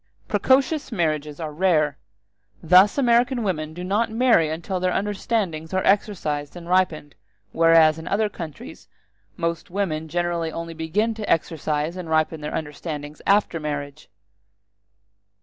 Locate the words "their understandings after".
12.41-13.59